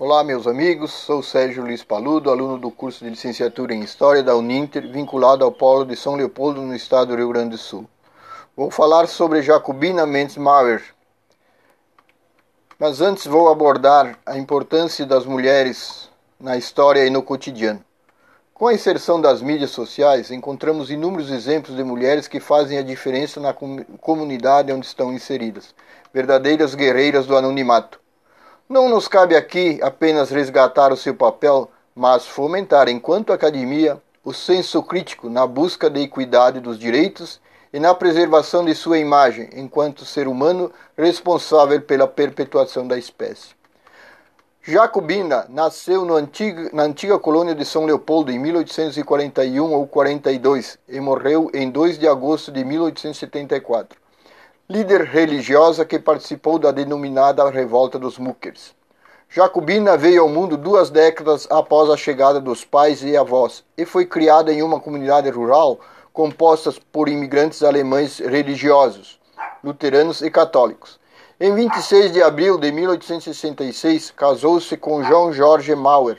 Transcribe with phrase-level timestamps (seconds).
[0.00, 0.92] Olá, meus amigos.
[0.92, 5.50] Sou Sérgio Luiz Paludo, aluno do curso de licenciatura em História da Uninter, vinculado ao
[5.50, 7.84] Polo de São Leopoldo, no estado do Rio Grande do Sul.
[8.56, 10.84] Vou falar sobre Jacobina Mendes Mauer.
[12.78, 16.08] Mas antes vou abordar a importância das mulheres
[16.38, 17.84] na história e no cotidiano.
[18.54, 23.40] Com a inserção das mídias sociais, encontramos inúmeros exemplos de mulheres que fazem a diferença
[23.40, 25.74] na comunidade onde estão inseridas,
[26.14, 27.98] verdadeiras guerreiras do anonimato.
[28.68, 34.82] Não nos cabe aqui apenas resgatar o seu papel, mas fomentar, enquanto academia, o senso
[34.82, 37.40] crítico na busca da equidade dos direitos
[37.72, 43.56] e na preservação de sua imagem enquanto ser humano responsável pela perpetuação da espécie.
[44.60, 51.50] Jacobina nasceu antigo, na antiga colônia de São Leopoldo em 1841 ou 42 e morreu
[51.54, 54.07] em 2 de agosto de 1874
[54.70, 58.74] líder religiosa que participou da denominada Revolta dos Muckers.
[59.26, 64.04] Jacobina veio ao mundo duas décadas após a chegada dos pais e avós e foi
[64.04, 65.80] criada em uma comunidade rural
[66.12, 69.18] composta por imigrantes alemães religiosos,
[69.64, 71.00] luteranos e católicos.
[71.40, 76.18] Em 26 de abril de 1866, casou-se com João Jorge Mauer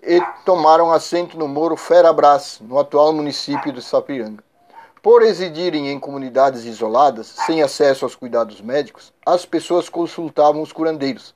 [0.00, 4.47] e tomaram assento no Moro Ferabras, no atual município de Sapiranga.
[5.08, 11.34] Por residirem em comunidades isoladas, sem acesso aos cuidados médicos, as pessoas consultavam os curandeiros.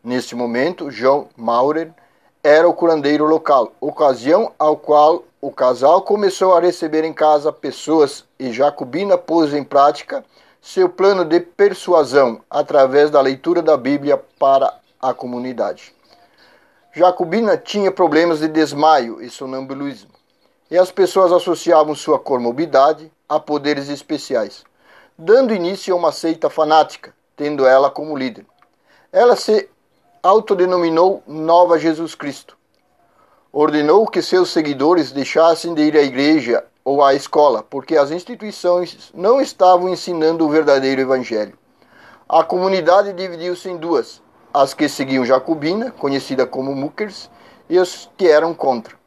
[0.00, 1.92] Neste momento, João Maurer
[2.40, 8.24] era o curandeiro local, ocasião ao qual o casal começou a receber em casa pessoas
[8.38, 10.24] e Jacobina pôs em prática
[10.62, 14.72] seu plano de persuasão através da leitura da Bíblia para
[15.02, 15.92] a comunidade.
[16.92, 20.19] Jacobina tinha problemas de desmaio e sonambulismo
[20.70, 24.64] e as pessoas associavam sua comorbidade a poderes especiais,
[25.18, 28.46] dando início a uma seita fanática, tendo ela como líder.
[29.12, 29.68] Ela se
[30.22, 32.56] autodenominou Nova Jesus Cristo.
[33.52, 39.10] Ordenou que seus seguidores deixassem de ir à igreja ou à escola, porque as instituições
[39.12, 41.58] não estavam ensinando o verdadeiro evangelho.
[42.28, 44.22] A comunidade dividiu-se em duas:
[44.54, 47.28] as que seguiam Jacobina, conhecida como Muckers,
[47.68, 48.99] e os que eram contra.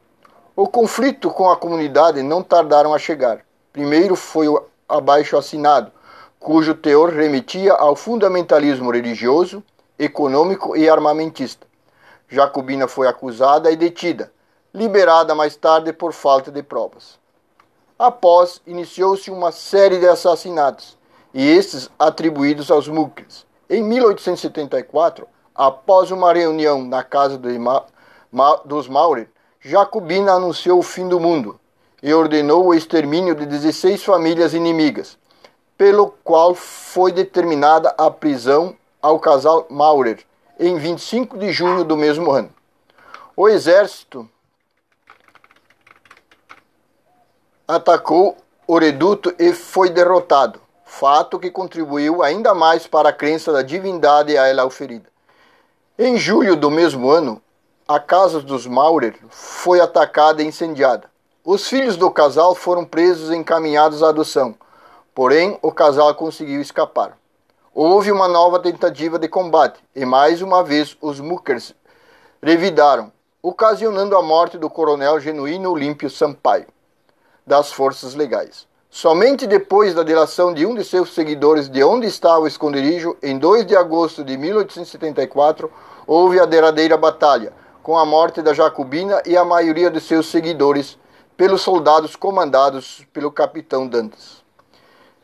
[0.56, 3.40] O conflito com a comunidade não tardaram a chegar.
[3.72, 5.90] Primeiro foi o abaixo assinado,
[6.38, 9.64] cujo teor remetia ao fundamentalismo religioso,
[9.98, 11.66] econômico e armamentista.
[12.28, 14.32] Jacobina foi acusada e detida,
[14.72, 17.18] liberada mais tarde por falta de provas.
[17.98, 20.96] Após, iniciou-se uma série de assassinatos,
[21.32, 23.44] e estes atribuídos aos Muckers.
[23.68, 27.40] Em 1874, após uma reunião na casa
[28.64, 29.28] dos Maurer,
[29.66, 31.58] Jacobina anunciou o fim do mundo
[32.02, 35.16] e ordenou o extermínio de 16 famílias inimigas,
[35.78, 40.22] pelo qual foi determinada a prisão ao casal Maurer
[40.60, 42.50] em 25 de junho do mesmo ano.
[43.34, 44.28] O exército
[47.66, 48.36] atacou
[48.66, 54.36] o reduto e foi derrotado, fato que contribuiu ainda mais para a crença da divindade
[54.36, 55.08] a ela oferida.
[55.98, 57.40] Em julho do mesmo ano,
[57.86, 61.10] a casa dos Maurer foi atacada e incendiada.
[61.44, 64.54] Os filhos do casal foram presos e encaminhados à adoção,
[65.14, 67.18] porém o casal conseguiu escapar.
[67.74, 71.74] Houve uma nova tentativa de combate e mais uma vez os Muckers
[72.42, 73.12] revidaram,
[73.42, 76.66] ocasionando a morte do coronel Genuíno Olímpio Sampaio,
[77.46, 78.66] das forças legais.
[78.88, 83.36] Somente depois da delação de um de seus seguidores de onde estava o esconderijo, em
[83.36, 85.70] 2 de agosto de 1874,
[86.06, 87.52] houve a derradeira batalha,
[87.84, 90.98] com a morte da Jacobina e a maioria de seus seguidores
[91.36, 94.42] pelos soldados comandados pelo capitão Dantas.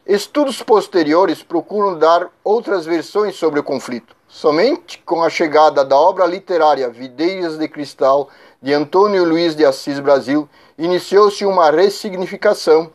[0.07, 4.15] Estudos posteriores procuram dar outras versões sobre o conflito.
[4.29, 8.29] Somente com a chegada da obra literária Videiras de Cristal
[8.61, 12.93] de Antônio Luiz de Assis Brasil, iniciou-se uma ressignificação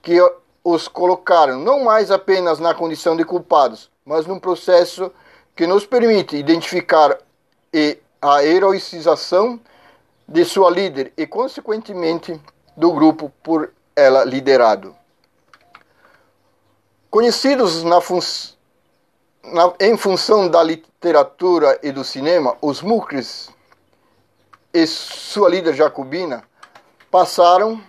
[0.00, 0.18] que
[0.62, 5.10] os colocaram não mais apenas na condição de culpados, mas num processo
[5.56, 7.18] que nos permite identificar
[7.74, 9.60] e a heroicização
[10.28, 12.40] de sua líder e, consequentemente,
[12.76, 14.94] do grupo por ela liderado.
[17.10, 18.20] Conhecidos fun
[19.42, 23.50] na, em função da literatura e do cinema, os Mucres
[24.72, 26.44] e sua líder jacobina
[27.10, 27.82] passaram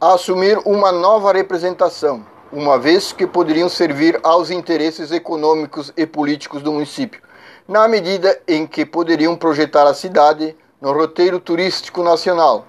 [0.00, 6.62] a assumir uma nova representação, uma vez que poderiam servir aos interesses econômicos e políticos
[6.62, 7.23] do município,
[7.66, 12.66] na medida em que poderiam projetar a cidade no roteiro turístico nacional.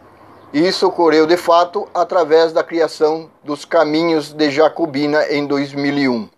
[0.53, 6.29] Isso ocorreu de fato através da criação dos Caminhos de Jacobina em 2001.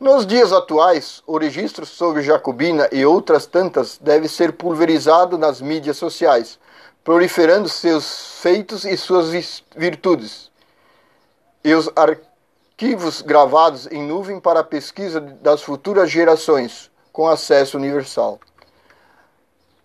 [0.00, 5.96] Nos dias atuais, o registro sobre Jacobina e outras tantas deve ser pulverizado nas mídias
[5.96, 6.58] sociais,
[7.04, 10.50] proliferando seus feitos e suas virtudes.
[11.64, 18.38] E os arquivos gravados em nuvem para a pesquisa das futuras gerações, com acesso universal.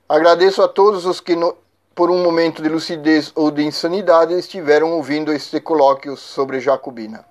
[0.10, 1.56] Agradeço a todos os que, no,
[1.96, 7.31] por um momento de lucidez ou de insanidade, estiveram ouvindo este colóquio sobre Jacobina.